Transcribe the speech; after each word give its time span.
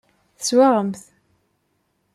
Teswaɣem-t. 0.39 1.01